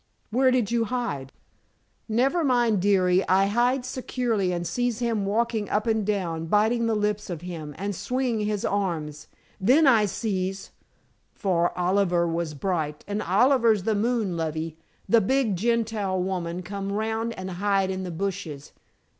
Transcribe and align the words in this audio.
"Where 0.31 0.49
did 0.49 0.71
you 0.71 0.85
hide?" 0.85 1.31
"Never 2.09 2.43
mind, 2.43 2.81
dearie. 2.81 3.23
I 3.29 3.45
hides 3.45 3.87
securely, 3.87 4.51
and 4.51 4.65
sees 4.65 4.97
him 4.97 5.27
walking 5.27 5.69
up 5.69 5.85
and 5.85 6.03
down 6.03 6.47
biting 6.47 6.87
the 6.87 6.95
lips 6.95 7.29
of 7.29 7.41
him 7.41 7.75
and 7.77 7.95
swinging 7.95 8.47
his 8.47 8.65
arms. 8.65 9.27
Then 9.59 9.85
I 9.85 10.05
sees 10.07 10.71
for 11.35 11.71
Oliver 11.77 12.27
was 12.27 12.55
bright, 12.55 13.05
and 13.07 13.21
Oliver's 13.21 13.83
the 13.83 13.93
moon, 13.93 14.35
lovey 14.35 14.75
the 15.07 15.21
big 15.21 15.55
Gentile 15.55 16.19
woman 16.19 16.63
come 16.63 16.91
round 16.91 17.37
and 17.37 17.51
hide 17.51 17.91
in 17.91 18.01
the 18.01 18.09
bushes. 18.09 18.71